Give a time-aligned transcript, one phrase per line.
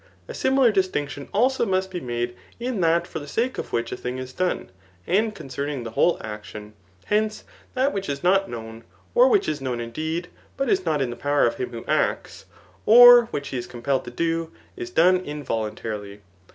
[0.27, 3.95] A similar distinction also must be made in that for the sake of which a
[3.95, 4.71] thing is done,
[5.05, 6.73] and concerning the whole action.
[7.05, 7.43] Hence,
[7.75, 8.83] that which is not known,
[9.13, 12.45] or which is known indeed, but is not in the power of him who acts,
[12.87, 16.21] or which he is compelled to do, is done involuntarily.